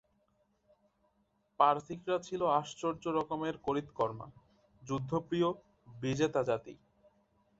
[1.59, 4.27] পারসীকরা ছিল আশ্চর্যরকমে করিতকর্মা,
[4.81, 5.49] যুদ্ধপ্রিয়,
[5.95, 6.73] বিজেতা জাতি।